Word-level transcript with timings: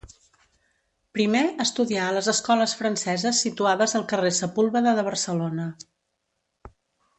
Primer 1.17 1.41
estudià 1.65 2.05
a 2.05 2.15
les 2.15 2.29
Escoles 2.33 2.73
Franceses 2.81 3.43
situades 3.47 3.95
al 4.01 4.09
carrer 4.15 4.33
Sepúlveda 4.41 4.97
de 5.03 5.07
Barcelona. 5.13 5.71